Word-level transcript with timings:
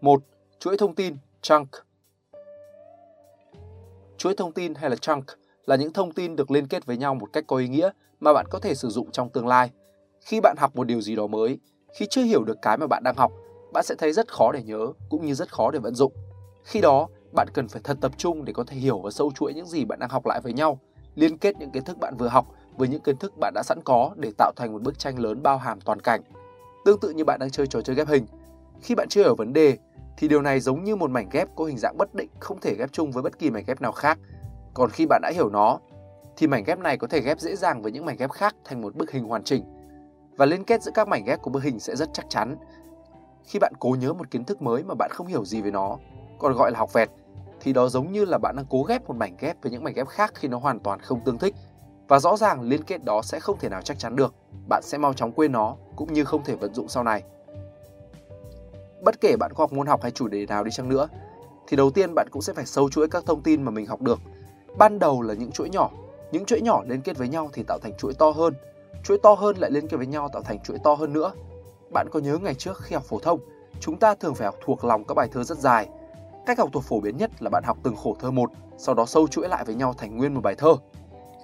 một 0.00 0.22
Chuỗi 0.58 0.76
thông 0.76 0.94
tin 0.94 1.16
chunk 1.42 1.68
Chuỗi 4.16 4.34
thông 4.34 4.52
tin 4.52 4.74
hay 4.74 4.90
là 4.90 4.96
chunk 4.96 5.24
là 5.64 5.76
những 5.76 5.92
thông 5.92 6.12
tin 6.12 6.36
được 6.36 6.50
liên 6.50 6.66
kết 6.66 6.86
với 6.86 6.96
nhau 6.96 7.14
một 7.14 7.26
cách 7.32 7.44
có 7.46 7.56
ý 7.56 7.68
nghĩa 7.68 7.90
mà 8.20 8.32
bạn 8.32 8.46
có 8.50 8.58
thể 8.58 8.74
sử 8.74 8.88
dụng 8.88 9.10
trong 9.10 9.30
tương 9.30 9.46
lai. 9.46 9.70
Khi 10.20 10.40
bạn 10.40 10.56
học 10.58 10.76
một 10.76 10.86
điều 10.86 11.00
gì 11.00 11.16
đó 11.16 11.26
mới, 11.26 11.58
khi 11.94 12.06
chưa 12.10 12.22
hiểu 12.22 12.44
được 12.44 12.56
cái 12.62 12.78
mà 12.78 12.86
bạn 12.86 13.02
đang 13.04 13.16
học, 13.16 13.32
bạn 13.72 13.84
sẽ 13.84 13.94
thấy 13.98 14.12
rất 14.12 14.32
khó 14.32 14.52
để 14.52 14.62
nhớ 14.62 14.92
cũng 15.08 15.26
như 15.26 15.34
rất 15.34 15.52
khó 15.52 15.70
để 15.70 15.78
vận 15.78 15.94
dụng. 15.94 16.12
Khi 16.66 16.80
đó, 16.80 17.08
bạn 17.32 17.48
cần 17.54 17.68
phải 17.68 17.80
thật 17.84 17.98
tập 18.00 18.12
trung 18.16 18.44
để 18.44 18.52
có 18.52 18.64
thể 18.64 18.76
hiểu 18.76 18.98
và 18.98 19.10
sâu 19.10 19.32
chuỗi 19.34 19.54
những 19.54 19.66
gì 19.66 19.84
bạn 19.84 19.98
đang 19.98 20.10
học 20.10 20.26
lại 20.26 20.40
với 20.40 20.52
nhau, 20.52 20.78
liên 21.14 21.38
kết 21.38 21.56
những 21.58 21.70
kiến 21.70 21.84
thức 21.84 21.98
bạn 21.98 22.16
vừa 22.16 22.28
học 22.28 22.46
với 22.76 22.88
những 22.88 23.00
kiến 23.00 23.16
thức 23.16 23.32
bạn 23.40 23.52
đã 23.54 23.62
sẵn 23.62 23.82
có 23.84 24.10
để 24.16 24.32
tạo 24.38 24.52
thành 24.56 24.72
một 24.72 24.82
bức 24.82 24.98
tranh 24.98 25.18
lớn 25.18 25.42
bao 25.42 25.58
hàm 25.58 25.80
toàn 25.80 26.00
cảnh. 26.00 26.22
Tương 26.84 27.00
tự 27.00 27.10
như 27.10 27.24
bạn 27.24 27.40
đang 27.40 27.50
chơi 27.50 27.66
trò 27.66 27.80
chơi 27.80 27.96
ghép 27.96 28.08
hình, 28.08 28.26
khi 28.82 28.94
bạn 28.94 29.08
chưa 29.08 29.22
hiểu 29.22 29.34
vấn 29.34 29.52
đề 29.52 29.78
thì 30.16 30.28
điều 30.28 30.42
này 30.42 30.60
giống 30.60 30.84
như 30.84 30.96
một 30.96 31.10
mảnh 31.10 31.28
ghép 31.32 31.48
có 31.56 31.64
hình 31.64 31.78
dạng 31.78 31.98
bất 31.98 32.14
định 32.14 32.28
không 32.40 32.60
thể 32.60 32.74
ghép 32.78 32.92
chung 32.92 33.10
với 33.10 33.22
bất 33.22 33.38
kỳ 33.38 33.50
mảnh 33.50 33.64
ghép 33.66 33.80
nào 33.80 33.92
khác. 33.92 34.18
Còn 34.74 34.90
khi 34.90 35.06
bạn 35.06 35.20
đã 35.22 35.30
hiểu 35.34 35.48
nó 35.50 35.78
thì 36.36 36.46
mảnh 36.46 36.64
ghép 36.66 36.78
này 36.78 36.98
có 36.98 37.06
thể 37.06 37.20
ghép 37.20 37.40
dễ 37.40 37.56
dàng 37.56 37.82
với 37.82 37.92
những 37.92 38.04
mảnh 38.04 38.16
ghép 38.16 38.30
khác 38.30 38.56
thành 38.64 38.80
một 38.80 38.94
bức 38.94 39.10
hình 39.10 39.24
hoàn 39.24 39.44
chỉnh. 39.44 39.64
Và 40.36 40.46
liên 40.46 40.64
kết 40.64 40.82
giữa 40.82 40.92
các 40.94 41.08
mảnh 41.08 41.24
ghép 41.24 41.42
của 41.42 41.50
bức 41.50 41.62
hình 41.62 41.80
sẽ 41.80 41.96
rất 41.96 42.08
chắc 42.12 42.26
chắn. 42.28 42.56
Khi 43.44 43.58
bạn 43.58 43.72
cố 43.80 43.96
nhớ 44.00 44.12
một 44.12 44.30
kiến 44.30 44.44
thức 44.44 44.62
mới 44.62 44.82
mà 44.82 44.94
bạn 44.94 45.10
không 45.14 45.26
hiểu 45.26 45.44
gì 45.44 45.62
về 45.62 45.70
nó, 45.70 45.98
còn 46.38 46.52
gọi 46.52 46.70
là 46.70 46.78
học 46.78 46.92
vẹt, 46.92 47.10
thì 47.60 47.72
đó 47.72 47.88
giống 47.88 48.12
như 48.12 48.24
là 48.24 48.38
bạn 48.38 48.56
đang 48.56 48.66
cố 48.70 48.82
ghép 48.82 49.08
một 49.08 49.16
mảnh 49.16 49.36
ghép 49.40 49.62
với 49.62 49.72
những 49.72 49.84
mảnh 49.84 49.94
ghép 49.94 50.08
khác 50.08 50.32
khi 50.34 50.48
nó 50.48 50.58
hoàn 50.58 50.80
toàn 50.80 51.00
không 51.00 51.20
tương 51.20 51.38
thích. 51.38 51.54
Và 52.08 52.18
rõ 52.18 52.36
ràng 52.36 52.62
liên 52.62 52.82
kết 52.82 53.04
đó 53.04 53.22
sẽ 53.22 53.40
không 53.40 53.58
thể 53.58 53.68
nào 53.68 53.82
chắc 53.82 53.98
chắn 53.98 54.16
được, 54.16 54.34
bạn 54.68 54.82
sẽ 54.84 54.98
mau 54.98 55.12
chóng 55.12 55.32
quên 55.32 55.52
nó 55.52 55.76
cũng 55.96 56.12
như 56.12 56.24
không 56.24 56.44
thể 56.44 56.54
vận 56.54 56.74
dụng 56.74 56.88
sau 56.88 57.02
này. 57.02 57.22
Bất 59.02 59.20
kể 59.20 59.36
bạn 59.36 59.52
có 59.54 59.62
học 59.64 59.72
môn 59.72 59.86
học 59.86 60.02
hay 60.02 60.10
chủ 60.10 60.28
đề 60.28 60.46
nào 60.46 60.64
đi 60.64 60.70
chăng 60.70 60.88
nữa, 60.88 61.08
thì 61.66 61.76
đầu 61.76 61.90
tiên 61.90 62.14
bạn 62.14 62.28
cũng 62.30 62.42
sẽ 62.42 62.52
phải 62.52 62.66
sâu 62.66 62.90
chuỗi 62.90 63.08
các 63.08 63.24
thông 63.26 63.42
tin 63.42 63.62
mà 63.62 63.70
mình 63.70 63.86
học 63.86 64.02
được. 64.02 64.18
Ban 64.78 64.98
đầu 64.98 65.22
là 65.22 65.34
những 65.34 65.52
chuỗi 65.52 65.70
nhỏ, 65.70 65.90
những 66.32 66.44
chuỗi 66.44 66.60
nhỏ 66.60 66.82
liên 66.86 67.00
kết 67.00 67.18
với 67.18 67.28
nhau 67.28 67.50
thì 67.52 67.62
tạo 67.62 67.78
thành 67.78 67.92
chuỗi 67.98 68.14
to 68.14 68.30
hơn, 68.30 68.54
chuỗi 69.04 69.18
to 69.22 69.34
hơn 69.34 69.56
lại 69.58 69.70
liên 69.70 69.88
kết 69.88 69.96
với 69.96 70.06
nhau 70.06 70.28
tạo 70.32 70.42
thành 70.42 70.58
chuỗi 70.60 70.78
to 70.84 70.94
hơn 70.94 71.12
nữa. 71.12 71.32
Bạn 71.92 72.06
có 72.10 72.20
nhớ 72.20 72.38
ngày 72.38 72.54
trước 72.54 72.78
khi 72.82 72.94
học 72.94 73.04
phổ 73.04 73.18
thông, 73.18 73.40
chúng 73.80 73.98
ta 73.98 74.14
thường 74.14 74.34
phải 74.34 74.46
học 74.46 74.54
thuộc 74.64 74.84
lòng 74.84 75.04
các 75.04 75.14
bài 75.14 75.28
thơ 75.32 75.44
rất 75.44 75.58
dài. 75.58 75.88
Cách 76.46 76.58
học 76.58 76.68
thuộc 76.72 76.82
phổ 76.82 77.00
biến 77.00 77.16
nhất 77.16 77.30
là 77.42 77.50
bạn 77.50 77.64
học 77.64 77.78
từng 77.82 77.96
khổ 77.96 78.16
thơ 78.20 78.30
một, 78.30 78.50
sau 78.76 78.94
đó 78.94 79.06
sâu 79.06 79.28
chuỗi 79.28 79.48
lại 79.48 79.64
với 79.64 79.74
nhau 79.74 79.94
thành 79.98 80.16
nguyên 80.16 80.34
một 80.34 80.40
bài 80.44 80.54
thơ. 80.58 80.76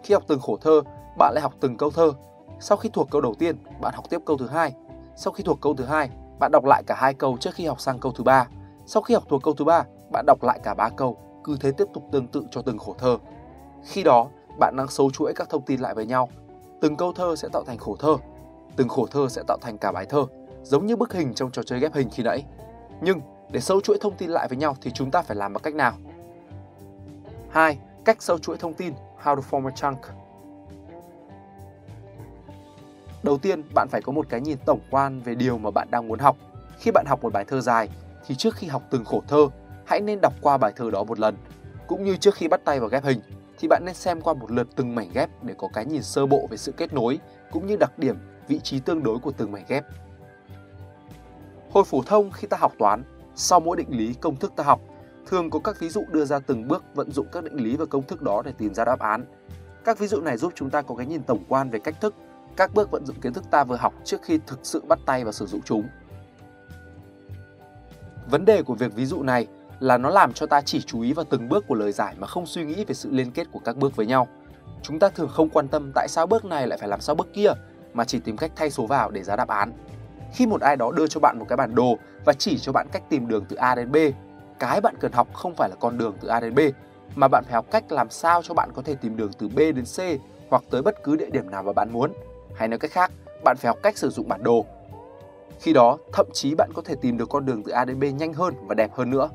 Khi 0.03 0.15
học 0.15 0.23
từng 0.27 0.41
khổ 0.41 0.57
thơ, 0.61 0.81
bạn 1.19 1.35
lại 1.35 1.43
học 1.43 1.55
từng 1.61 1.77
câu 1.77 1.91
thơ. 1.91 2.13
Sau 2.61 2.79
khi 2.79 2.89
thuộc 2.93 3.11
câu 3.11 3.21
đầu 3.21 3.35
tiên, 3.39 3.57
bạn 3.81 3.95
học 3.95 4.05
tiếp 4.11 4.19
câu 4.27 4.37
thứ 4.37 4.49
hai. 4.49 4.75
Sau 5.17 5.33
khi 5.33 5.45
thuộc 5.45 5.61
câu 5.61 5.75
thứ 5.75 5.85
hai, 5.85 6.11
bạn 6.39 6.51
đọc 6.53 6.65
lại 6.65 6.83
cả 6.87 6.95
hai 6.95 7.15
câu 7.15 7.37
trước 7.41 7.55
khi 7.55 7.67
học 7.67 7.81
sang 7.81 7.99
câu 7.99 8.13
thứ 8.13 8.25
ba. 8.25 8.49
Sau 8.87 9.03
khi 9.03 9.15
học 9.15 9.25
thuộc 9.29 9.43
câu 9.43 9.55
thứ 9.55 9.65
ba, 9.65 9.85
bạn 10.13 10.25
đọc 10.27 10.43
lại 10.43 10.61
cả 10.65 10.75
ba 10.75 10.89
câu, 10.89 11.17
cứ 11.45 11.57
thế 11.61 11.73
tiếp 11.73 11.85
tục 11.95 12.05
tương 12.13 12.27
tự 12.27 12.45
cho 12.51 12.63
từng 12.63 12.79
khổ 12.79 12.95
thơ. 12.99 13.19
Khi 13.85 14.03
đó, 14.03 14.27
bạn 14.59 14.75
đang 14.77 14.89
sâu 14.89 15.11
chuỗi 15.11 15.33
các 15.37 15.51
thông 15.51 15.63
tin 15.63 15.81
lại 15.81 15.95
với 15.95 16.07
nhau. 16.07 16.29
Từng 16.81 16.97
câu 16.97 17.13
thơ 17.13 17.37
sẽ 17.37 17.49
tạo 17.53 17.65
thành 17.67 17.79
khổ 17.79 17.97
thơ, 17.99 18.17
từng 18.77 18.89
khổ 18.89 19.07
thơ 19.07 19.29
sẽ 19.29 19.43
tạo 19.47 19.59
thành 19.61 19.79
cả 19.79 19.93
bài 19.93 20.07
thơ, 20.07 20.27
giống 20.63 20.87
như 20.87 20.97
bức 20.97 21.13
hình 21.13 21.35
trong 21.35 21.51
trò 21.51 21.63
chơi 21.63 21.81
ghép 21.81 21.95
hình 21.95 22.09
khi 22.11 22.23
nãy. 22.23 22.45
Nhưng 23.01 23.21
để 23.53 23.61
sâu 23.61 23.81
chuỗi 23.81 23.99
thông 24.01 24.17
tin 24.17 24.31
lại 24.31 24.49
với 24.49 24.59
nhau 24.59 24.77
thì 24.83 24.91
chúng 24.91 25.11
ta 25.11 25.23
phải 25.23 25.37
làm 25.37 25.53
bằng 25.53 25.63
cách 25.63 25.75
nào? 25.75 25.95
2. 27.51 27.79
Cách 28.05 28.23
sâu 28.23 28.39
chuỗi 28.39 28.57
thông 28.57 28.75
tin 28.75 28.95
How 29.23 29.37
to 29.37 29.43
form 29.51 29.67
a 29.67 29.71
chunk 29.71 29.99
Đầu 33.23 33.39
tiên, 33.39 33.63
bạn 33.75 33.89
phải 33.91 34.03
có 34.03 34.13
một 34.13 34.27
cái 34.29 34.41
nhìn 34.41 34.59
tổng 34.67 34.81
quan 34.91 35.21
về 35.21 35.35
điều 35.35 35.59
mà 35.59 35.71
bạn 35.71 35.89
đang 35.91 36.09
muốn 36.09 36.19
học. 36.19 36.37
Khi 36.79 36.91
bạn 36.91 37.07
học 37.09 37.23
một 37.23 37.33
bài 37.33 37.45
thơ 37.45 37.61
dài, 37.61 37.89
thì 38.27 38.35
trước 38.35 38.55
khi 38.55 38.67
học 38.67 38.83
từng 38.91 39.05
khổ 39.05 39.23
thơ, 39.29 39.49
hãy 39.87 40.01
nên 40.01 40.19
đọc 40.23 40.33
qua 40.41 40.59
bài 40.59 40.73
thơ 40.77 40.91
đó 40.91 41.05
một 41.05 41.19
lần. 41.19 41.37
Cũng 41.87 42.05
như 42.05 42.17
trước 42.17 42.35
khi 42.35 42.49
bắt 42.49 42.61
tay 42.65 42.81
vào 42.81 42.89
ghép 42.89 43.05
hình, 43.05 43.21
thì 43.59 43.69
bạn 43.69 43.83
nên 43.85 43.95
xem 43.95 44.21
qua 44.21 44.35
một 44.35 44.51
lượt 44.51 44.69
từng 44.77 44.95
mảnh 44.95 45.11
ghép 45.15 45.31
để 45.43 45.55
có 45.59 45.69
cái 45.73 45.87
nhìn 45.87 46.03
sơ 46.03 46.27
bộ 46.27 46.47
về 46.51 46.57
sự 46.57 46.73
kết 46.73 46.93
nối, 46.93 47.19
cũng 47.51 47.67
như 47.67 47.77
đặc 47.77 47.99
điểm, 47.99 48.17
vị 48.49 48.61
trí 48.61 48.81
tương 48.81 49.03
đối 49.03 49.19
của 49.19 49.33
từng 49.33 49.53
mảnh 49.53 49.65
ghép. 49.69 49.85
Hồi 51.71 51.85
phổ 51.85 52.03
thông 52.03 52.31
khi 52.31 52.47
ta 52.47 52.57
học 52.61 52.73
toán, 52.79 53.03
sau 53.35 53.61
mỗi 53.61 53.77
định 53.77 53.99
lý 53.99 54.15
công 54.15 54.37
thức 54.37 54.53
ta 54.57 54.65
học, 54.65 54.81
thường 55.27 55.51
có 55.51 55.59
các 55.59 55.81
ví 55.81 55.89
dụ 55.89 56.05
đưa 56.11 56.25
ra 56.25 56.39
từng 56.39 56.69
bước 56.69 56.85
vận 56.95 57.11
dụng 57.11 57.27
các 57.33 57.45
định 57.45 57.57
lý 57.57 57.77
và 57.77 57.85
công 57.85 58.03
thức 58.03 58.23
đó 58.23 58.43
để 58.45 58.53
tìm 58.59 58.75
ra 58.75 58.85
đáp 58.85 58.99
án. 58.99 59.25
Các 59.85 59.99
ví 59.99 60.07
dụ 60.07 60.21
này 60.21 60.37
giúp 60.37 60.53
chúng 60.57 60.71
ta 60.71 60.83
có 60.83 60.95
cái 60.95 61.07
nhìn 61.07 61.23
tổng 61.23 61.45
quan 61.49 61.71
về 61.71 61.79
cách 61.79 62.01
thức 62.01 62.15
các 62.57 62.75
bước 62.75 62.91
vận 62.91 63.07
dụng 63.07 63.21
kiến 63.21 63.33
thức 63.33 63.45
ta 63.51 63.65
vừa 63.65 63.77
học 63.77 63.95
trước 64.05 64.23
khi 64.23 64.39
thực 64.47 64.59
sự 64.63 64.83
bắt 64.89 64.99
tay 65.07 65.25
vào 65.25 65.33
sử 65.33 65.47
dụng 65.47 65.61
chúng. 65.65 65.89
Vấn 68.31 68.45
đề 68.45 68.63
của 68.63 68.75
việc 68.75 68.95
ví 68.95 69.07
dụ 69.07 69.23
này 69.23 69.47
là 69.81 69.99
nó 69.99 70.11
làm 70.11 70.33
cho 70.33 70.47
ta 70.47 70.61
chỉ 70.61 70.81
chú 70.81 71.01
ý 71.01 71.13
vào 71.13 71.25
từng 71.31 71.49
bước 71.49 71.65
của 71.69 71.75
lời 71.75 71.93
giải 71.93 72.15
mà 72.19 72.27
không 72.27 72.47
suy 72.47 72.65
nghĩ 72.65 72.85
về 72.85 72.95
sự 72.95 73.11
liên 73.11 73.31
kết 73.31 73.47
của 73.53 73.61
các 73.65 73.77
bước 73.77 73.97
với 73.97 74.07
nhau. 74.07 74.29
Chúng 74.83 74.99
ta 74.99 75.09
thường 75.09 75.29
không 75.29 75.49
quan 75.49 75.69
tâm 75.69 75.93
tại 75.95 76.09
sao 76.09 76.27
bước 76.27 76.45
này 76.45 76.67
lại 76.67 76.79
phải 76.79 76.89
làm 76.89 77.01
sao 77.01 77.15
bước 77.15 77.29
kia 77.33 77.51
mà 77.95 78.05
chỉ 78.05 78.21
tìm 78.21 78.37
cách 78.37 78.53
thay 78.57 78.71
số 78.71 78.87
vào 78.87 79.11
để 79.11 79.23
ra 79.23 79.37
đáp 79.37 79.49
án. 79.49 79.73
Khi 80.33 80.47
một 80.47 80.61
ai 80.61 80.77
đó 80.77 80.93
đưa 80.93 81.07
cho 81.07 81.21
bạn 81.21 81.39
một 81.39 81.47
cái 81.49 81.57
bản 81.57 81.75
đồ 81.75 81.99
và 82.25 82.33
chỉ 82.33 82.59
cho 82.59 82.73
bạn 82.73 82.87
cách 82.93 83.03
tìm 83.09 83.29
đường 83.29 83.45
từ 83.49 83.57
A 83.57 83.75
đến 83.75 83.93
B, 83.93 83.97
cái 84.59 84.81
bạn 84.81 84.95
cần 85.01 85.13
học 85.13 85.29
không 85.33 85.55
phải 85.55 85.69
là 85.69 85.77
con 85.81 85.99
đường 85.99 86.15
từ 86.21 86.29
A 86.29 86.41
đến 86.41 86.55
B 86.55 86.59
mà 87.17 87.29
bạn 87.29 87.45
phải 87.45 87.55
học 87.55 87.67
cách 87.71 87.93
làm 87.93 88.11
sao 88.11 88.43
cho 88.43 88.55
bạn 88.55 88.71
có 88.75 88.83
thể 88.83 88.95
tìm 88.95 89.17
đường 89.17 89.31
từ 89.39 89.49
B 89.49 89.59
đến 89.59 89.85
C 89.85 90.01
hoặc 90.51 90.63
tới 90.71 90.83
bất 90.83 91.03
cứ 91.03 91.17
địa 91.17 91.31
điểm 91.31 91.51
nào 91.51 91.63
mà 91.63 91.73
bạn 91.73 91.93
muốn 91.93 92.13
hay 92.55 92.69
nói 92.69 92.79
cách 92.79 92.91
khác, 92.91 93.13
bạn 93.45 93.57
phải 93.57 93.69
học 93.69 93.79
cách 93.83 93.99
sử 93.99 94.11
dụng 94.11 94.29
bản 94.29 94.43
đồ. 94.43 94.67
Khi 95.61 95.73
đó, 95.73 95.99
thậm 96.13 96.27
chí 96.33 96.55
bạn 96.55 96.71
có 96.75 96.83
thể 96.85 96.95
tìm 97.01 97.19
được 97.19 97.29
con 97.29 97.47
đường 97.47 97.63
từ 97.63 97.73
A 97.73 97.85
đến 97.85 98.01
B 98.01 98.05
nhanh 98.15 98.33
hơn 98.33 98.55
và 98.67 98.75
đẹp 98.75 98.93
hơn 98.93 99.11
nữa. 99.11 99.29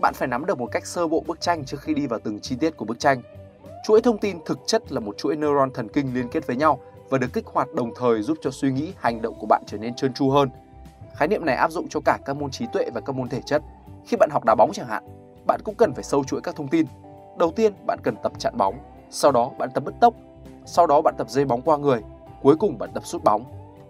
Bạn 0.00 0.14
phải 0.14 0.28
nắm 0.28 0.46
được 0.46 0.58
một 0.58 0.68
cách 0.72 0.86
sơ 0.86 1.08
bộ 1.08 1.24
bức 1.26 1.40
tranh 1.40 1.64
trước 1.64 1.80
khi 1.80 1.94
đi 1.94 2.06
vào 2.06 2.20
từng 2.24 2.40
chi 2.40 2.56
tiết 2.60 2.76
của 2.76 2.84
bức 2.84 2.98
tranh. 2.98 3.22
Chuỗi 3.84 4.02
thông 4.02 4.18
tin 4.18 4.38
thực 4.46 4.58
chất 4.66 4.92
là 4.92 5.00
một 5.00 5.18
chuỗi 5.18 5.36
neuron 5.36 5.70
thần 5.70 5.88
kinh 5.88 6.14
liên 6.14 6.28
kết 6.28 6.46
với 6.46 6.56
nhau 6.56 6.80
và 7.10 7.18
được 7.18 7.32
kích 7.32 7.46
hoạt 7.46 7.74
đồng 7.74 7.90
thời 7.96 8.22
giúp 8.22 8.38
cho 8.42 8.50
suy 8.50 8.72
nghĩ, 8.72 8.92
hành 8.96 9.22
động 9.22 9.34
của 9.38 9.46
bạn 9.46 9.62
trở 9.66 9.78
nên 9.78 9.94
trơn 9.94 10.12
tru 10.12 10.30
hơn. 10.30 10.48
Khái 11.14 11.28
niệm 11.28 11.44
này 11.44 11.56
áp 11.56 11.70
dụng 11.70 11.88
cho 11.88 12.00
cả 12.04 12.18
các 12.24 12.36
môn 12.36 12.50
trí 12.50 12.66
tuệ 12.72 12.90
và 12.94 13.00
các 13.00 13.16
môn 13.16 13.28
thể 13.28 13.40
chất. 13.46 13.62
Khi 14.06 14.16
bạn 14.16 14.30
học 14.32 14.44
đá 14.44 14.54
bóng 14.54 14.70
chẳng 14.72 14.88
hạn, 14.88 15.04
bạn 15.46 15.60
cũng 15.64 15.74
cần 15.74 15.92
phải 15.94 16.04
sâu 16.04 16.24
chuỗi 16.24 16.40
các 16.40 16.56
thông 16.56 16.68
tin. 16.68 16.86
Đầu 17.38 17.50
tiên, 17.50 17.72
bạn 17.86 17.98
cần 18.02 18.16
tập 18.22 18.32
chặn 18.38 18.56
bóng, 18.56 18.74
sau 19.10 19.32
đó 19.32 19.50
bạn 19.58 19.70
tập 19.74 19.84
bứt 19.84 19.94
tốc, 20.00 20.14
sau 20.66 20.86
đó 20.86 21.00
bạn 21.02 21.14
tập 21.18 21.30
dây 21.30 21.44
bóng 21.44 21.62
qua 21.62 21.76
người, 21.76 22.02
Cuối 22.42 22.56
cùng 22.56 22.78
bạn 22.78 22.90
tập 22.94 23.06
sút 23.06 23.24
bóng. 23.24 23.44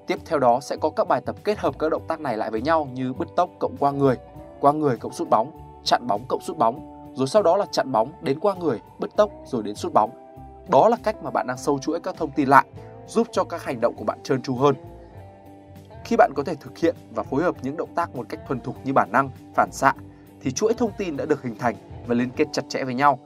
Tiếp 0.06 0.18
theo 0.26 0.38
đó 0.38 0.60
sẽ 0.60 0.76
có 0.76 0.90
các 0.90 1.08
bài 1.08 1.20
tập 1.20 1.36
kết 1.44 1.58
hợp 1.58 1.78
các 1.78 1.88
động 1.90 2.06
tác 2.08 2.20
này 2.20 2.36
lại 2.36 2.50
với 2.50 2.62
nhau 2.62 2.88
như 2.92 3.12
bứt 3.12 3.28
tốc 3.36 3.50
cộng 3.58 3.76
qua 3.78 3.90
người, 3.90 4.16
qua 4.60 4.72
người 4.72 4.96
cộng 4.96 5.12
sút 5.12 5.30
bóng, 5.30 5.50
chặn 5.84 6.06
bóng 6.06 6.24
cộng 6.28 6.40
sút 6.40 6.56
bóng, 6.56 7.10
rồi 7.14 7.26
sau 7.26 7.42
đó 7.42 7.56
là 7.56 7.66
chặn 7.72 7.92
bóng 7.92 8.12
đến 8.22 8.40
qua 8.40 8.54
người, 8.54 8.80
bứt 8.98 9.16
tốc 9.16 9.30
rồi 9.44 9.62
đến 9.62 9.74
sút 9.74 9.92
bóng. 9.92 10.10
Đó 10.68 10.88
là 10.88 10.96
cách 11.02 11.16
mà 11.22 11.30
bạn 11.30 11.46
đang 11.46 11.56
sâu 11.56 11.78
chuỗi 11.78 12.00
các 12.00 12.16
thông 12.16 12.30
tin 12.30 12.48
lại, 12.48 12.66
giúp 13.08 13.26
cho 13.32 13.44
các 13.44 13.64
hành 13.64 13.80
động 13.80 13.94
của 13.96 14.04
bạn 14.04 14.18
trơn 14.22 14.42
tru 14.42 14.54
hơn. 14.54 14.74
Khi 16.04 16.16
bạn 16.16 16.32
có 16.36 16.42
thể 16.42 16.54
thực 16.54 16.78
hiện 16.78 16.96
và 17.14 17.22
phối 17.22 17.42
hợp 17.42 17.54
những 17.62 17.76
động 17.76 17.94
tác 17.94 18.16
một 18.16 18.26
cách 18.28 18.40
thuần 18.48 18.60
thục 18.60 18.86
như 18.86 18.92
bản 18.92 19.12
năng, 19.12 19.30
phản 19.54 19.72
xạ, 19.72 19.94
thì 20.40 20.50
chuỗi 20.50 20.74
thông 20.74 20.92
tin 20.98 21.16
đã 21.16 21.24
được 21.24 21.42
hình 21.42 21.58
thành 21.58 21.76
và 22.06 22.14
liên 22.14 22.30
kết 22.36 22.48
chặt 22.52 22.62
chẽ 22.68 22.84
với 22.84 22.94
nhau. 22.94 23.18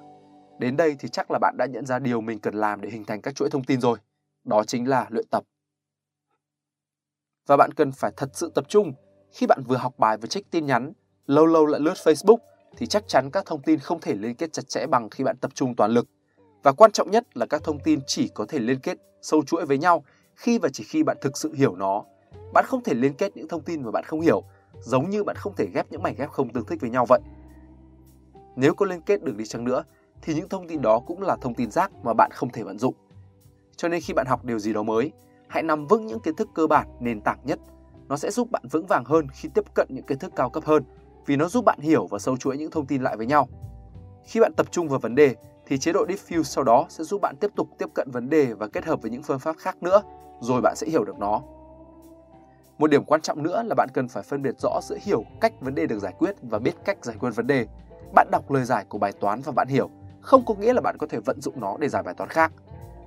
Đến 0.58 0.76
đây 0.76 0.96
thì 0.98 1.08
chắc 1.08 1.30
là 1.30 1.38
bạn 1.38 1.54
đã 1.58 1.66
nhận 1.66 1.86
ra 1.86 1.98
điều 1.98 2.20
mình 2.20 2.38
cần 2.38 2.54
làm 2.54 2.80
để 2.80 2.90
hình 2.90 3.04
thành 3.04 3.22
các 3.22 3.34
chuỗi 3.34 3.50
thông 3.50 3.64
tin 3.64 3.80
rồi 3.80 3.98
đó 4.44 4.64
chính 4.66 4.88
là 4.88 5.06
luyện 5.08 5.26
tập. 5.30 5.44
Và 7.46 7.56
bạn 7.56 7.72
cần 7.72 7.92
phải 7.92 8.12
thật 8.16 8.30
sự 8.32 8.52
tập 8.54 8.64
trung 8.68 8.92
khi 9.32 9.46
bạn 9.46 9.62
vừa 9.62 9.76
học 9.76 9.94
bài 9.98 10.16
vừa 10.16 10.26
check 10.26 10.50
tin 10.50 10.66
nhắn, 10.66 10.92
lâu 11.26 11.46
lâu 11.46 11.66
lại 11.66 11.80
lướt 11.80 11.94
Facebook 11.94 12.38
thì 12.76 12.86
chắc 12.86 13.08
chắn 13.08 13.30
các 13.30 13.46
thông 13.46 13.62
tin 13.62 13.78
không 13.78 14.00
thể 14.00 14.14
liên 14.14 14.34
kết 14.34 14.52
chặt 14.52 14.68
chẽ 14.68 14.86
bằng 14.86 15.10
khi 15.10 15.24
bạn 15.24 15.36
tập 15.36 15.50
trung 15.54 15.76
toàn 15.76 15.90
lực. 15.90 16.08
Và 16.62 16.72
quan 16.72 16.92
trọng 16.92 17.10
nhất 17.10 17.36
là 17.36 17.46
các 17.46 17.64
thông 17.64 17.80
tin 17.80 18.00
chỉ 18.06 18.28
có 18.28 18.46
thể 18.48 18.58
liên 18.58 18.80
kết 18.80 18.98
sâu 19.22 19.44
chuỗi 19.44 19.66
với 19.66 19.78
nhau 19.78 20.04
khi 20.34 20.58
và 20.58 20.68
chỉ 20.72 20.84
khi 20.84 21.02
bạn 21.02 21.16
thực 21.20 21.36
sự 21.36 21.52
hiểu 21.54 21.76
nó. 21.76 22.04
Bạn 22.52 22.64
không 22.68 22.82
thể 22.82 22.94
liên 22.94 23.14
kết 23.14 23.36
những 23.36 23.48
thông 23.48 23.62
tin 23.62 23.82
mà 23.82 23.90
bạn 23.90 24.04
không 24.04 24.20
hiểu, 24.20 24.42
giống 24.80 25.10
như 25.10 25.24
bạn 25.24 25.36
không 25.36 25.54
thể 25.56 25.66
ghép 25.74 25.86
những 25.90 26.02
mảnh 26.02 26.14
ghép 26.18 26.30
không 26.30 26.52
tương 26.52 26.64
thích 26.64 26.80
với 26.80 26.90
nhau 26.90 27.06
vậy. 27.08 27.20
Nếu 28.56 28.74
có 28.74 28.86
liên 28.86 29.00
kết 29.00 29.22
được 29.22 29.36
đi 29.36 29.46
chăng 29.46 29.64
nữa, 29.64 29.84
thì 30.22 30.34
những 30.34 30.48
thông 30.48 30.68
tin 30.68 30.82
đó 30.82 31.00
cũng 31.06 31.22
là 31.22 31.36
thông 31.40 31.54
tin 31.54 31.70
rác 31.70 31.92
mà 32.04 32.12
bạn 32.14 32.30
không 32.34 32.50
thể 32.50 32.62
vận 32.62 32.78
dụng. 32.78 32.94
Cho 33.76 33.88
nên 33.88 34.00
khi 34.00 34.14
bạn 34.14 34.26
học 34.26 34.44
điều 34.44 34.58
gì 34.58 34.72
đó 34.72 34.82
mới, 34.82 35.12
hãy 35.48 35.62
nắm 35.62 35.86
vững 35.86 36.06
những 36.06 36.20
kiến 36.20 36.36
thức 36.36 36.48
cơ 36.54 36.66
bản, 36.66 36.88
nền 37.00 37.20
tảng 37.20 37.38
nhất. 37.44 37.58
Nó 38.08 38.16
sẽ 38.16 38.30
giúp 38.30 38.50
bạn 38.50 38.62
vững 38.70 38.86
vàng 38.86 39.04
hơn 39.04 39.26
khi 39.32 39.48
tiếp 39.54 39.64
cận 39.74 39.88
những 39.90 40.04
kiến 40.04 40.18
thức 40.18 40.32
cao 40.36 40.50
cấp 40.50 40.64
hơn, 40.64 40.82
vì 41.26 41.36
nó 41.36 41.48
giúp 41.48 41.64
bạn 41.64 41.78
hiểu 41.80 42.06
và 42.06 42.18
sâu 42.18 42.36
chuỗi 42.36 42.58
những 42.58 42.70
thông 42.70 42.86
tin 42.86 43.02
lại 43.02 43.16
với 43.16 43.26
nhau. 43.26 43.48
Khi 44.24 44.40
bạn 44.40 44.52
tập 44.56 44.66
trung 44.70 44.88
vào 44.88 44.98
vấn 44.98 45.14
đề, 45.14 45.34
thì 45.66 45.78
chế 45.78 45.92
độ 45.92 46.06
diffuse 46.06 46.42
sau 46.42 46.64
đó 46.64 46.86
sẽ 46.88 47.04
giúp 47.04 47.20
bạn 47.20 47.36
tiếp 47.40 47.50
tục 47.56 47.68
tiếp 47.78 47.88
cận 47.94 48.08
vấn 48.10 48.30
đề 48.30 48.52
và 48.52 48.66
kết 48.68 48.84
hợp 48.84 49.02
với 49.02 49.10
những 49.10 49.22
phương 49.22 49.38
pháp 49.38 49.56
khác 49.58 49.82
nữa, 49.82 50.02
rồi 50.40 50.60
bạn 50.60 50.76
sẽ 50.76 50.86
hiểu 50.86 51.04
được 51.04 51.18
nó. 51.18 51.40
Một 52.78 52.90
điểm 52.90 53.04
quan 53.04 53.20
trọng 53.20 53.42
nữa 53.42 53.62
là 53.66 53.74
bạn 53.74 53.88
cần 53.94 54.08
phải 54.08 54.22
phân 54.22 54.42
biệt 54.42 54.54
rõ 54.62 54.80
giữa 54.82 54.96
hiểu 55.00 55.24
cách 55.40 55.52
vấn 55.60 55.74
đề 55.74 55.86
được 55.86 55.98
giải 55.98 56.12
quyết 56.18 56.36
và 56.42 56.58
biết 56.58 56.74
cách 56.84 56.98
giải 57.02 57.16
quyết 57.20 57.30
vấn 57.34 57.46
đề. 57.46 57.66
Bạn 58.14 58.28
đọc 58.30 58.50
lời 58.50 58.64
giải 58.64 58.84
của 58.88 58.98
bài 58.98 59.12
toán 59.12 59.40
và 59.44 59.52
bạn 59.52 59.68
hiểu, 59.68 59.90
không 60.20 60.44
có 60.44 60.54
nghĩa 60.54 60.72
là 60.72 60.80
bạn 60.80 60.96
có 60.98 61.06
thể 61.06 61.18
vận 61.18 61.40
dụng 61.40 61.60
nó 61.60 61.76
để 61.80 61.88
giải 61.88 62.02
bài 62.02 62.14
toán 62.14 62.30
khác. 62.30 62.52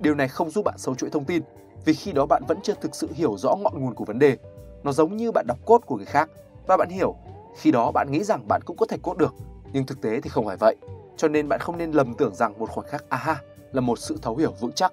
Điều 0.00 0.14
này 0.14 0.28
không 0.28 0.50
giúp 0.50 0.64
bạn 0.64 0.74
sâu 0.78 0.94
chuỗi 0.94 1.10
thông 1.10 1.24
tin, 1.24 1.42
vì 1.84 1.94
khi 1.94 2.12
đó 2.12 2.26
bạn 2.26 2.42
vẫn 2.48 2.58
chưa 2.62 2.74
thực 2.80 2.94
sự 2.94 3.08
hiểu 3.14 3.36
rõ 3.36 3.56
ngọn 3.56 3.80
nguồn 3.80 3.94
của 3.94 4.04
vấn 4.04 4.18
đề. 4.18 4.36
Nó 4.82 4.92
giống 4.92 5.16
như 5.16 5.32
bạn 5.32 5.46
đọc 5.48 5.58
cốt 5.66 5.82
của 5.86 5.96
người 5.96 6.06
khác 6.06 6.30
và 6.66 6.76
bạn 6.76 6.88
hiểu, 6.88 7.14
khi 7.56 7.70
đó 7.70 7.90
bạn 7.90 8.08
nghĩ 8.10 8.24
rằng 8.24 8.48
bạn 8.48 8.60
cũng 8.64 8.76
có 8.76 8.86
thể 8.86 8.96
cốt 9.02 9.18
được, 9.18 9.34
nhưng 9.72 9.86
thực 9.86 10.00
tế 10.00 10.20
thì 10.20 10.30
không 10.30 10.46
phải 10.46 10.56
vậy. 10.56 10.76
Cho 11.16 11.28
nên 11.28 11.48
bạn 11.48 11.60
không 11.60 11.78
nên 11.78 11.92
lầm 11.92 12.14
tưởng 12.14 12.34
rằng 12.34 12.58
một 12.58 12.70
khoảnh 12.70 12.86
khắc 12.86 13.04
aha 13.08 13.42
là 13.72 13.80
một 13.80 13.98
sự 13.98 14.18
thấu 14.22 14.36
hiểu 14.36 14.52
vững 14.60 14.72
chắc. 14.72 14.92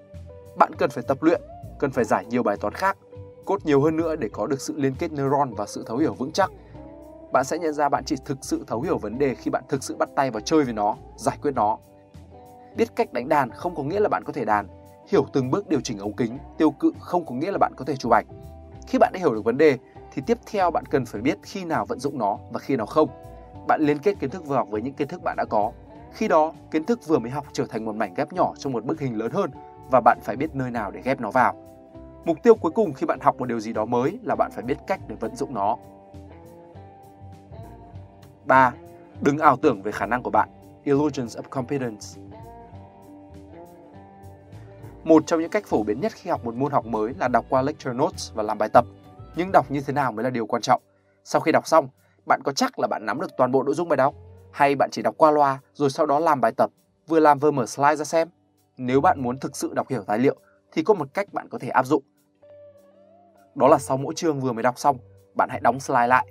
Bạn 0.57 0.75
cần 0.77 0.89
phải 0.89 1.03
tập 1.07 1.23
luyện, 1.23 1.41
cần 1.79 1.91
phải 1.91 2.05
giải 2.05 2.25
nhiều 2.25 2.43
bài 2.43 2.57
toán 2.57 2.73
khác, 2.73 2.97
cốt 3.45 3.65
nhiều 3.65 3.81
hơn 3.81 3.97
nữa 3.97 4.15
để 4.15 4.29
có 4.33 4.47
được 4.47 4.61
sự 4.61 4.73
liên 4.77 4.95
kết 4.99 5.11
neuron 5.11 5.53
và 5.53 5.65
sự 5.65 5.83
thấu 5.87 5.97
hiểu 5.97 6.13
vững 6.13 6.31
chắc. 6.31 6.51
Bạn 7.33 7.45
sẽ 7.45 7.57
nhận 7.57 7.73
ra 7.73 7.89
bạn 7.89 8.03
chỉ 8.05 8.15
thực 8.25 8.37
sự 8.41 8.63
thấu 8.67 8.81
hiểu 8.81 8.97
vấn 8.97 9.17
đề 9.17 9.35
khi 9.35 9.51
bạn 9.51 9.63
thực 9.69 9.83
sự 9.83 9.95
bắt 9.95 10.09
tay 10.15 10.31
vào 10.31 10.41
chơi 10.41 10.63
với 10.63 10.73
nó, 10.73 10.95
giải 11.15 11.37
quyết 11.41 11.51
nó. 11.55 11.77
Biết 12.75 12.95
cách 12.95 13.13
đánh 13.13 13.29
đàn 13.29 13.49
không 13.49 13.75
có 13.75 13.83
nghĩa 13.83 13.99
là 13.99 14.09
bạn 14.09 14.23
có 14.25 14.33
thể 14.33 14.45
đàn, 14.45 14.67
hiểu 15.07 15.25
từng 15.33 15.51
bước 15.51 15.69
điều 15.69 15.81
chỉnh 15.81 15.97
ống 15.97 16.15
kính, 16.15 16.37
tiêu 16.57 16.71
cự 16.71 16.91
không 16.99 17.25
có 17.25 17.35
nghĩa 17.35 17.51
là 17.51 17.57
bạn 17.57 17.73
có 17.77 17.85
thể 17.85 17.95
chụp 17.95 18.11
ảnh. 18.11 18.25
Khi 18.87 18.97
bạn 18.97 19.11
đã 19.13 19.19
hiểu 19.19 19.33
được 19.33 19.45
vấn 19.45 19.57
đề 19.57 19.77
thì 20.11 20.21
tiếp 20.25 20.37
theo 20.45 20.71
bạn 20.71 20.85
cần 20.85 21.05
phải 21.05 21.21
biết 21.21 21.37
khi 21.43 21.65
nào 21.65 21.85
vận 21.85 21.99
dụng 21.99 22.17
nó 22.17 22.37
và 22.51 22.59
khi 22.59 22.75
nào 22.75 22.85
không. 22.85 23.09
Bạn 23.67 23.81
liên 23.81 23.97
kết 23.99 24.19
kiến 24.19 24.29
thức 24.29 24.45
vừa 24.45 24.55
học 24.55 24.67
với 24.71 24.81
những 24.81 24.93
kiến 24.93 25.07
thức 25.07 25.21
bạn 25.23 25.35
đã 25.37 25.45
có. 25.49 25.71
Khi 26.13 26.27
đó, 26.27 26.53
kiến 26.71 26.83
thức 26.83 27.07
vừa 27.07 27.19
mới 27.19 27.31
học 27.31 27.45
trở 27.53 27.65
thành 27.65 27.85
một 27.85 27.95
mảnh 27.95 28.13
ghép 28.13 28.33
nhỏ 28.33 28.53
trong 28.57 28.73
một 28.73 28.85
bức 28.85 28.99
hình 28.99 29.17
lớn 29.17 29.31
hơn 29.31 29.51
và 29.91 30.01
bạn 30.01 30.19
phải 30.23 30.35
biết 30.35 30.55
nơi 30.55 30.71
nào 30.71 30.91
để 30.91 31.01
ghép 31.03 31.21
nó 31.21 31.31
vào. 31.31 31.53
Mục 32.25 32.37
tiêu 32.43 32.55
cuối 32.55 32.71
cùng 32.71 32.93
khi 32.93 33.05
bạn 33.05 33.19
học 33.21 33.35
một 33.37 33.45
điều 33.45 33.59
gì 33.59 33.73
đó 33.73 33.85
mới 33.85 34.19
là 34.23 34.35
bạn 34.35 34.51
phải 34.53 34.63
biết 34.63 34.77
cách 34.87 34.99
để 35.07 35.15
vận 35.19 35.35
dụng 35.35 35.53
nó. 35.53 35.77
3. 38.45 38.73
Đừng 39.21 39.37
ảo 39.37 39.55
tưởng 39.55 39.81
về 39.81 39.91
khả 39.91 40.05
năng 40.05 40.23
của 40.23 40.29
bạn. 40.29 40.49
Illusions 40.83 41.37
of 41.37 41.43
competence. 41.49 42.05
Một 45.03 45.23
trong 45.27 45.41
những 45.41 45.49
cách 45.49 45.65
phổ 45.65 45.83
biến 45.83 45.99
nhất 45.99 46.11
khi 46.15 46.29
học 46.29 46.45
một 46.45 46.55
môn 46.55 46.71
học 46.71 46.85
mới 46.85 47.13
là 47.19 47.27
đọc 47.27 47.45
qua 47.49 47.61
lecture 47.61 47.93
notes 47.93 48.33
và 48.33 48.43
làm 48.43 48.57
bài 48.57 48.69
tập. 48.73 48.85
Nhưng 49.35 49.51
đọc 49.51 49.71
như 49.71 49.81
thế 49.81 49.93
nào 49.93 50.11
mới 50.11 50.23
là 50.23 50.29
điều 50.29 50.45
quan 50.45 50.61
trọng. 50.61 50.81
Sau 51.23 51.41
khi 51.41 51.51
đọc 51.51 51.67
xong, 51.67 51.87
bạn 52.27 52.41
có 52.43 52.51
chắc 52.51 52.79
là 52.79 52.87
bạn 52.87 53.05
nắm 53.05 53.19
được 53.21 53.31
toàn 53.37 53.51
bộ 53.51 53.63
nội 53.63 53.75
dung 53.75 53.89
bài 53.89 53.97
đọc? 53.97 54.15
Hay 54.53 54.75
bạn 54.75 54.89
chỉ 54.91 55.01
đọc 55.01 55.15
qua 55.17 55.31
loa 55.31 55.59
rồi 55.73 55.89
sau 55.89 56.05
đó 56.05 56.19
làm 56.19 56.41
bài 56.41 56.51
tập, 56.57 56.69
vừa 57.07 57.19
làm 57.19 57.39
vừa 57.39 57.51
mở 57.51 57.65
slide 57.65 57.95
ra 57.95 58.05
xem? 58.05 58.29
Nếu 58.77 59.01
bạn 59.01 59.21
muốn 59.21 59.37
thực 59.37 59.55
sự 59.55 59.73
đọc 59.73 59.89
hiểu 59.89 60.03
tài 60.03 60.19
liệu 60.19 60.35
thì 60.71 60.83
có 60.83 60.93
một 60.93 61.07
cách 61.13 61.33
bạn 61.33 61.49
có 61.49 61.59
thể 61.59 61.69
áp 61.69 61.85
dụng. 61.85 62.03
Đó 63.55 63.67
là 63.67 63.77
sau 63.77 63.97
mỗi 63.97 64.13
chương 64.13 64.39
vừa 64.39 64.51
mới 64.53 64.63
đọc 64.63 64.79
xong, 64.79 64.97
bạn 65.35 65.49
hãy 65.49 65.59
đóng 65.59 65.79
slide 65.79 66.07
lại, 66.07 66.27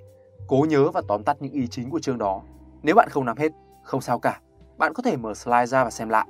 cố 0.47 0.65
nhớ 0.69 0.91
và 0.91 1.01
tóm 1.07 1.23
tắt 1.23 1.37
những 1.39 1.51
ý 1.51 1.67
chính 1.67 1.89
của 1.89 1.99
chương 1.99 2.17
đó. 2.17 2.41
Nếu 2.81 2.95
bạn 2.95 3.09
không 3.11 3.25
nắm 3.25 3.37
hết, 3.37 3.51
không 3.83 4.01
sao 4.01 4.19
cả, 4.19 4.41
bạn 4.77 4.93
có 4.93 5.03
thể 5.03 5.17
mở 5.17 5.33
slide 5.33 5.65
ra 5.65 5.83
và 5.83 5.89
xem 5.89 6.09
lại. 6.09 6.27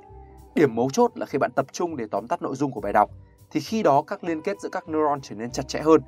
Điểm 0.54 0.74
mấu 0.74 0.90
chốt 0.90 1.10
là 1.14 1.26
khi 1.26 1.38
bạn 1.38 1.50
tập 1.56 1.66
trung 1.72 1.96
để 1.96 2.06
tóm 2.10 2.28
tắt 2.28 2.42
nội 2.42 2.56
dung 2.56 2.72
của 2.72 2.80
bài 2.80 2.92
đọc, 2.92 3.10
thì 3.50 3.60
khi 3.60 3.82
đó 3.82 4.02
các 4.02 4.24
liên 4.24 4.42
kết 4.42 4.60
giữa 4.60 4.68
các 4.72 4.88
neuron 4.88 5.20
trở 5.20 5.34
nên 5.34 5.50
chặt 5.50 5.68
chẽ 5.68 5.80
hơn. 5.80 6.00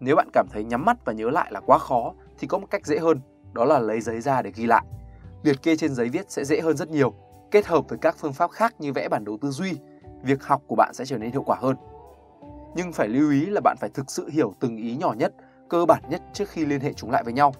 Nếu 0.00 0.16
bạn 0.16 0.28
cảm 0.32 0.46
thấy 0.52 0.64
nhắm 0.64 0.84
mắt 0.84 0.96
và 1.04 1.12
nhớ 1.12 1.30
lại 1.30 1.52
là 1.52 1.60
quá 1.60 1.78
khó, 1.78 2.14
thì 2.38 2.46
có 2.46 2.58
một 2.58 2.66
cách 2.70 2.86
dễ 2.86 2.98
hơn, 2.98 3.20
đó 3.52 3.64
là 3.64 3.78
lấy 3.78 4.00
giấy 4.00 4.20
ra 4.20 4.42
để 4.42 4.52
ghi 4.54 4.66
lại. 4.66 4.84
Liệt 5.42 5.62
kê 5.62 5.76
trên 5.76 5.94
giấy 5.94 6.08
viết 6.08 6.30
sẽ 6.30 6.44
dễ 6.44 6.60
hơn 6.60 6.76
rất 6.76 6.90
nhiều, 6.90 7.14
kết 7.50 7.66
hợp 7.66 7.88
với 7.88 7.98
các 7.98 8.16
phương 8.18 8.32
pháp 8.32 8.50
khác 8.50 8.74
như 8.78 8.92
vẽ 8.92 9.08
bản 9.08 9.24
đồ 9.24 9.36
tư 9.40 9.50
duy, 9.50 9.74
việc 10.22 10.44
học 10.44 10.62
của 10.66 10.76
bạn 10.76 10.94
sẽ 10.94 11.04
trở 11.04 11.18
nên 11.18 11.32
hiệu 11.32 11.42
quả 11.42 11.56
hơn 11.60 11.76
nhưng 12.78 12.92
phải 12.92 13.08
lưu 13.08 13.30
ý 13.30 13.46
là 13.46 13.60
bạn 13.60 13.76
phải 13.80 13.90
thực 13.94 14.10
sự 14.10 14.28
hiểu 14.28 14.54
từng 14.60 14.76
ý 14.76 14.96
nhỏ 14.96 15.14
nhất, 15.18 15.32
cơ 15.68 15.84
bản 15.84 16.02
nhất 16.08 16.22
trước 16.32 16.48
khi 16.48 16.64
liên 16.64 16.80
hệ 16.80 16.92
chúng 16.92 17.10
lại 17.10 17.24
với 17.24 17.32
nhau. 17.32 17.54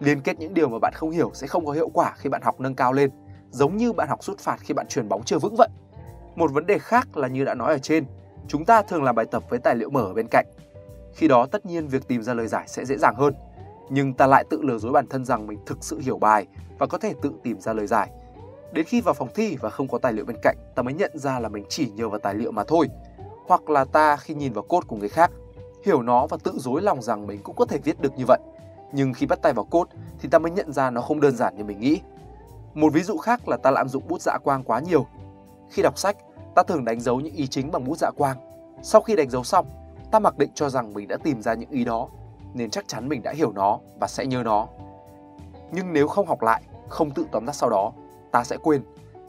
Liên 0.00 0.20
kết 0.20 0.38
những 0.38 0.54
điều 0.54 0.68
mà 0.68 0.78
bạn 0.78 0.92
không 0.96 1.10
hiểu 1.10 1.30
sẽ 1.34 1.46
không 1.46 1.66
có 1.66 1.72
hiệu 1.72 1.88
quả 1.88 2.14
khi 2.16 2.30
bạn 2.30 2.42
học 2.42 2.60
nâng 2.60 2.74
cao 2.74 2.92
lên, 2.92 3.10
giống 3.50 3.76
như 3.76 3.92
bạn 3.92 4.08
học 4.08 4.24
sút 4.24 4.38
phạt 4.38 4.56
khi 4.60 4.74
bạn 4.74 4.86
truyền 4.88 5.08
bóng 5.08 5.22
chưa 5.24 5.38
vững 5.38 5.54
vậy. 5.58 5.68
Một 6.36 6.52
vấn 6.52 6.66
đề 6.66 6.78
khác 6.78 7.16
là 7.16 7.28
như 7.28 7.44
đã 7.44 7.54
nói 7.54 7.72
ở 7.72 7.78
trên, 7.78 8.04
chúng 8.48 8.64
ta 8.64 8.82
thường 8.82 9.02
làm 9.02 9.14
bài 9.14 9.26
tập 9.30 9.42
với 9.48 9.58
tài 9.58 9.76
liệu 9.76 9.90
mở 9.90 10.00
ở 10.00 10.14
bên 10.14 10.26
cạnh. 10.30 10.46
Khi 11.14 11.28
đó 11.28 11.46
tất 11.46 11.66
nhiên 11.66 11.88
việc 11.88 12.08
tìm 12.08 12.22
ra 12.22 12.34
lời 12.34 12.46
giải 12.46 12.64
sẽ 12.68 12.84
dễ 12.84 12.96
dàng 12.96 13.14
hơn, 13.14 13.34
nhưng 13.88 14.14
ta 14.14 14.26
lại 14.26 14.44
tự 14.50 14.62
lừa 14.62 14.78
dối 14.78 14.92
bản 14.92 15.06
thân 15.06 15.24
rằng 15.24 15.46
mình 15.46 15.58
thực 15.66 15.84
sự 15.84 15.98
hiểu 15.98 16.18
bài 16.18 16.46
và 16.78 16.86
có 16.86 16.98
thể 16.98 17.14
tự 17.22 17.32
tìm 17.42 17.60
ra 17.60 17.72
lời 17.72 17.86
giải. 17.86 18.10
Đến 18.72 18.84
khi 18.84 19.00
vào 19.00 19.14
phòng 19.14 19.28
thi 19.34 19.56
và 19.60 19.70
không 19.70 19.88
có 19.88 19.98
tài 19.98 20.12
liệu 20.12 20.24
bên 20.24 20.36
cạnh, 20.42 20.56
ta 20.74 20.82
mới 20.82 20.94
nhận 20.94 21.10
ra 21.14 21.38
là 21.38 21.48
mình 21.48 21.64
chỉ 21.68 21.90
nhờ 21.90 22.08
vào 22.08 22.18
tài 22.18 22.34
liệu 22.34 22.50
mà 22.50 22.64
thôi 22.64 22.88
hoặc 23.46 23.70
là 23.70 23.84
ta 23.84 24.16
khi 24.16 24.34
nhìn 24.34 24.52
vào 24.52 24.64
cốt 24.68 24.86
của 24.86 24.96
người 24.96 25.08
khác, 25.08 25.30
hiểu 25.84 26.02
nó 26.02 26.26
và 26.26 26.36
tự 26.44 26.52
dối 26.58 26.82
lòng 26.82 27.02
rằng 27.02 27.26
mình 27.26 27.40
cũng 27.42 27.56
có 27.56 27.64
thể 27.64 27.78
viết 27.78 28.00
được 28.00 28.18
như 28.18 28.24
vậy. 28.26 28.38
Nhưng 28.92 29.12
khi 29.12 29.26
bắt 29.26 29.42
tay 29.42 29.52
vào 29.52 29.64
cốt 29.64 29.88
thì 30.18 30.28
ta 30.28 30.38
mới 30.38 30.52
nhận 30.52 30.72
ra 30.72 30.90
nó 30.90 31.00
không 31.00 31.20
đơn 31.20 31.36
giản 31.36 31.56
như 31.56 31.64
mình 31.64 31.80
nghĩ. 31.80 32.00
Một 32.74 32.92
ví 32.92 33.02
dụ 33.02 33.16
khác 33.16 33.48
là 33.48 33.56
ta 33.56 33.70
lạm 33.70 33.88
dụng 33.88 34.08
bút 34.08 34.20
dạ 34.20 34.38
quang 34.44 34.62
quá 34.64 34.80
nhiều. 34.80 35.06
Khi 35.70 35.82
đọc 35.82 35.98
sách, 35.98 36.16
ta 36.54 36.62
thường 36.62 36.84
đánh 36.84 37.00
dấu 37.00 37.20
những 37.20 37.34
ý 37.34 37.46
chính 37.46 37.70
bằng 37.70 37.84
bút 37.84 37.98
dạ 37.98 38.10
quang. 38.16 38.36
Sau 38.82 39.00
khi 39.00 39.16
đánh 39.16 39.30
dấu 39.30 39.44
xong, 39.44 39.66
ta 40.10 40.18
mặc 40.18 40.38
định 40.38 40.50
cho 40.54 40.68
rằng 40.68 40.94
mình 40.94 41.08
đã 41.08 41.16
tìm 41.16 41.42
ra 41.42 41.54
những 41.54 41.70
ý 41.70 41.84
đó, 41.84 42.08
nên 42.54 42.70
chắc 42.70 42.88
chắn 42.88 43.08
mình 43.08 43.22
đã 43.22 43.32
hiểu 43.32 43.52
nó 43.52 43.78
và 44.00 44.06
sẽ 44.06 44.26
nhớ 44.26 44.42
nó. 44.44 44.66
Nhưng 45.72 45.92
nếu 45.92 46.08
không 46.08 46.26
học 46.26 46.42
lại, 46.42 46.62
không 46.88 47.10
tự 47.10 47.26
tóm 47.32 47.46
tắt 47.46 47.52
sau 47.52 47.70
đó, 47.70 47.92
ta 48.32 48.44
sẽ 48.44 48.56
quên. 48.62 48.82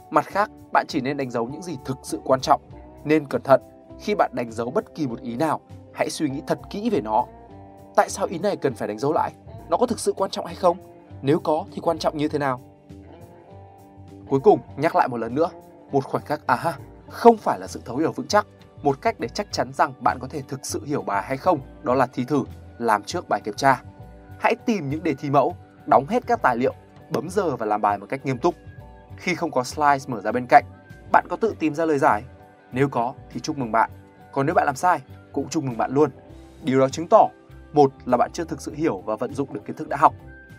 Mặt 0.09 0.25
khác, 0.25 0.51
bạn 0.73 0.85
chỉ 0.87 1.01
nên 1.01 1.17
đánh 1.17 1.31
dấu 1.31 1.47
những 1.47 1.61
gì 1.61 1.77
thực 1.85 1.97
sự 2.03 2.19
quan 2.23 2.39
trọng, 2.41 2.61
nên 3.03 3.27
cẩn 3.27 3.41
thận 3.41 3.61
khi 3.99 4.15
bạn 4.15 4.31
đánh 4.33 4.51
dấu 4.51 4.71
bất 4.71 4.95
kỳ 4.95 5.07
một 5.07 5.21
ý 5.21 5.35
nào, 5.35 5.59
hãy 5.93 6.09
suy 6.09 6.29
nghĩ 6.29 6.41
thật 6.47 6.59
kỹ 6.69 6.89
về 6.89 7.01
nó. 7.01 7.25
Tại 7.95 8.09
sao 8.09 8.25
ý 8.25 8.39
này 8.39 8.55
cần 8.55 8.73
phải 8.73 8.87
đánh 8.87 8.99
dấu 8.99 9.13
lại? 9.13 9.31
Nó 9.69 9.77
có 9.77 9.85
thực 9.85 9.99
sự 9.99 10.13
quan 10.13 10.31
trọng 10.31 10.45
hay 10.45 10.55
không? 10.55 10.77
Nếu 11.21 11.39
có 11.39 11.65
thì 11.71 11.81
quan 11.81 11.99
trọng 11.99 12.17
như 12.17 12.27
thế 12.27 12.39
nào? 12.39 12.61
Cuối 14.29 14.39
cùng, 14.39 14.59
nhắc 14.77 14.95
lại 14.95 15.07
một 15.07 15.17
lần 15.17 15.35
nữa, 15.35 15.49
một 15.91 16.05
khoảnh 16.05 16.23
khắc 16.23 16.47
à 16.47 16.55
ha, 16.55 16.77
không 17.09 17.37
phải 17.37 17.59
là 17.59 17.67
sự 17.67 17.81
thấu 17.85 17.97
hiểu 17.97 18.11
vững 18.11 18.27
chắc. 18.27 18.47
Một 18.83 19.01
cách 19.01 19.19
để 19.19 19.27
chắc 19.27 19.47
chắn 19.51 19.71
rằng 19.73 19.93
bạn 20.03 20.17
có 20.21 20.27
thể 20.27 20.41
thực 20.41 20.65
sự 20.65 20.85
hiểu 20.85 21.01
bài 21.01 21.23
hay 21.23 21.37
không, 21.37 21.59
đó 21.83 21.95
là 21.95 22.07
thi 22.13 22.25
thử, 22.25 22.43
làm 22.77 23.03
trước 23.03 23.25
bài 23.29 23.41
kiểm 23.43 23.53
tra. 23.53 23.81
Hãy 24.39 24.55
tìm 24.65 24.89
những 24.89 25.03
đề 25.03 25.13
thi 25.13 25.29
mẫu, 25.29 25.55
đóng 25.89 26.05
hết 26.09 26.27
các 26.27 26.41
tài 26.41 26.57
liệu, 26.57 26.73
bấm 27.09 27.29
giờ 27.29 27.55
và 27.55 27.65
làm 27.65 27.81
bài 27.81 27.97
một 27.97 28.05
cách 28.09 28.25
nghiêm 28.25 28.37
túc. 28.37 28.55
Khi 29.17 29.35
không 29.35 29.51
có 29.51 29.63
slides 29.63 30.09
mở 30.09 30.21
ra 30.21 30.31
bên 30.31 30.45
cạnh, 30.49 30.63
bạn 31.11 31.25
có 31.29 31.35
tự 31.35 31.55
tìm 31.59 31.75
ra 31.75 31.85
lời 31.85 31.97
giải 31.97 32.23
nếu 32.71 32.89
có 32.89 33.13
thì 33.29 33.39
chúc 33.39 33.57
mừng 33.57 33.71
bạn. 33.71 33.89
Còn 34.31 34.45
nếu 34.45 34.55
bạn 34.55 34.65
làm 34.65 34.75
sai, 34.75 35.01
cũng 35.33 35.49
chúc 35.49 35.63
mừng 35.63 35.77
bạn 35.77 35.91
luôn. 35.91 36.09
Điều 36.63 36.79
đó 36.79 36.89
chứng 36.89 37.07
tỏ 37.07 37.27
một 37.73 37.91
là 38.05 38.17
bạn 38.17 38.31
chưa 38.33 38.43
thực 38.43 38.61
sự 38.61 38.73
hiểu 38.73 39.03
và 39.05 39.15
vận 39.15 39.33
dụng 39.33 39.53
được 39.53 39.65
kiến 39.65 39.75
thức 39.75 39.89
đã 39.89 39.97
học. 39.97 40.13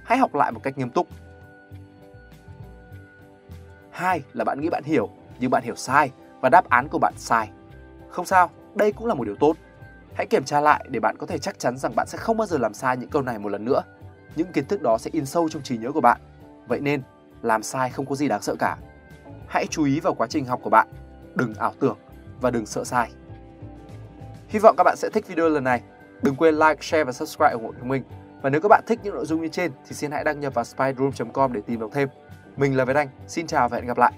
Hãy 0.04 0.18
học 0.18 0.34
lại 0.34 0.52
một 0.52 0.60
cách 0.62 0.78
nghiêm 0.78 0.90
túc. 0.90 1.08
Hai 3.90 4.22
là 4.32 4.44
bạn 4.44 4.60
nghĩ 4.60 4.68
bạn 4.68 4.84
hiểu 4.84 5.08
nhưng 5.40 5.50
bạn 5.50 5.62
hiểu 5.62 5.74
sai 5.74 6.10
và 6.40 6.48
đáp 6.48 6.68
án 6.68 6.88
của 6.88 6.98
bạn 6.98 7.14
sai. 7.16 7.50
Không 8.08 8.24
sao, 8.24 8.50
đây 8.74 8.92
cũng 8.92 9.06
là 9.06 9.14
một 9.14 9.24
điều 9.24 9.36
tốt. 9.36 9.56
Hãy 10.16 10.26
kiểm 10.26 10.44
tra 10.44 10.60
lại 10.60 10.84
để 10.90 11.00
bạn 11.00 11.16
có 11.18 11.26
thể 11.26 11.38
chắc 11.38 11.58
chắn 11.58 11.76
rằng 11.78 11.92
bạn 11.96 12.06
sẽ 12.06 12.18
không 12.18 12.36
bao 12.36 12.46
giờ 12.46 12.58
làm 12.58 12.74
sai 12.74 12.96
những 12.96 13.10
câu 13.10 13.22
này 13.22 13.38
một 13.38 13.48
lần 13.48 13.64
nữa. 13.64 13.82
Những 14.36 14.52
kiến 14.52 14.66
thức 14.66 14.82
đó 14.82 14.98
sẽ 14.98 15.10
in 15.12 15.26
sâu 15.26 15.48
trong 15.48 15.62
trí 15.62 15.76
nhớ 15.76 15.92
của 15.92 16.00
bạn. 16.00 16.20
Vậy 16.68 16.80
nên, 16.80 17.02
làm 17.42 17.62
sai 17.62 17.90
không 17.90 18.06
có 18.06 18.14
gì 18.14 18.28
đáng 18.28 18.42
sợ 18.42 18.54
cả. 18.58 18.76
Hãy 19.48 19.66
chú 19.70 19.84
ý 19.84 20.00
vào 20.00 20.14
quá 20.14 20.26
trình 20.26 20.44
học 20.44 20.60
của 20.62 20.70
bạn, 20.70 20.88
đừng 21.34 21.54
ảo 21.54 21.72
tưởng 21.80 21.96
và 22.40 22.50
đừng 22.50 22.66
sợ 22.66 22.84
sai. 22.84 23.10
Hy 24.48 24.58
vọng 24.58 24.74
các 24.78 24.84
bạn 24.84 24.96
sẽ 24.96 25.10
thích 25.12 25.28
video 25.28 25.48
lần 25.48 25.64
này. 25.64 25.82
Đừng 26.22 26.36
quên 26.36 26.54
like, 26.54 26.76
share 26.80 27.04
và 27.04 27.12
subscribe 27.12 27.52
ủng 27.52 27.64
hộ 27.64 27.72
chúng 27.78 27.88
mình. 27.88 28.02
Và 28.42 28.50
nếu 28.50 28.60
các 28.60 28.68
bạn 28.68 28.84
thích 28.86 29.00
những 29.02 29.14
nội 29.14 29.26
dung 29.26 29.42
như 29.42 29.48
trên 29.48 29.72
thì 29.88 29.94
xin 29.94 30.10
hãy 30.10 30.24
đăng 30.24 30.40
nhập 30.40 30.54
vào 30.54 30.64
spyroom.com 30.64 31.52
để 31.52 31.60
tìm 31.66 31.80
đọc 31.80 31.90
thêm. 31.94 32.08
Mình 32.56 32.76
là 32.76 32.84
Việt 32.84 32.96
Anh, 32.96 33.08
xin 33.26 33.46
chào 33.46 33.68
và 33.68 33.76
hẹn 33.76 33.86
gặp 33.86 33.98
lại. 33.98 34.12